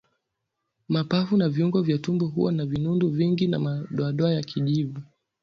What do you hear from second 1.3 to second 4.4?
na viungo vya tumboni huwa na vinundu vingi na madoadoa